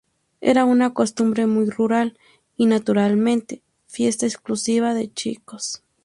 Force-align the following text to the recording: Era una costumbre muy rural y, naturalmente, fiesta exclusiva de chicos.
Era 0.39 0.65
una 0.65 0.95
costumbre 0.95 1.45
muy 1.45 1.69
rural 1.69 2.17
y, 2.57 2.65
naturalmente, 2.65 3.61
fiesta 3.85 4.25
exclusiva 4.25 4.95
de 4.95 5.13
chicos. 5.13 5.83